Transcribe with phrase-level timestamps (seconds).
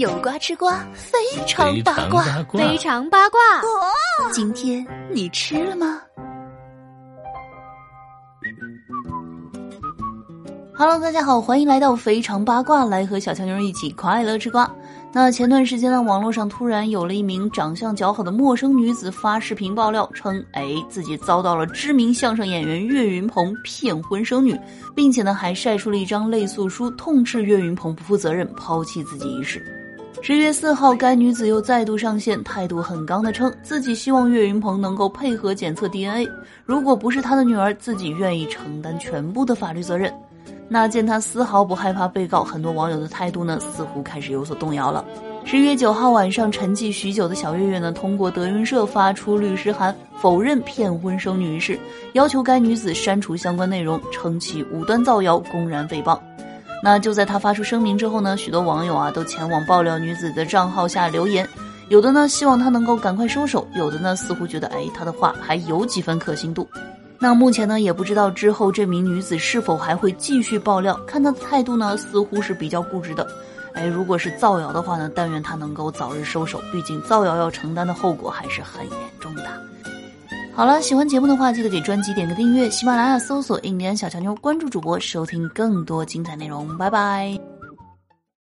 [0.00, 3.38] 有瓜吃瓜，非常八卦，非常八卦。
[4.32, 6.00] 今天你吃了吗
[10.74, 14.74] ？Hello，大家好，欢迎来到非常八卦，来和小强妞一起快乐吃瓜。
[15.12, 24.58] 那前段时间呢，网络上突然有了一名长相姣好的陌生女子发视频爆料称，哎，自己遭到了知名相声演员岳云鹏骗婚生女，
[24.96, 29.62] 并且呢，还晒出了一张泪诉书，痛斥岳云鹏不负责任，抛弃自己一事。
[30.22, 36.28] 十月四号，该女子又再度上线，态度很刚的称自己希望岳云鹏能够配合检测 DNA，
[36.66, 40.12] 如果不是他的女儿，自己愿意承担全部的法律责任。
[40.68, 45.02] 那见他丝毫不害怕被告，很多网友的态度呢，似乎开始有所动摇了。
[45.46, 51.78] 十月九号晚上，沉寂许久的小月月呢，通过德云社发出律师函，否认骗婚生女一事，
[52.12, 56.16] 要求该女子删除相关内容，称其无端造谣，公然诽谤。
[56.82, 61.46] 那就在他发出声明之后呢，许多网友啊都前往爆料女子的账号下留言，
[61.88, 66.66] 有的呢希望她能够赶快收手，有的呢似乎觉得哎她的话还有几分可信度。
[67.18, 73.26] 那目前呢也不知道之后这名女子是否还会继续爆料，看她的态度呢似乎是比较固执的。
[73.74, 79.44] 哎，如果是造谣的话呢，但愿她能够早日收手，毕竟造谣要承担的后果还是很严重的。
[80.52, 82.68] 好了，喜欢节目的话，记得给专辑点个订阅。
[82.68, 86.76] 喜马拉雅搜索“印第安小乔妞”，关注主播，收听更多精彩内容。
[86.76, 87.49] 拜拜。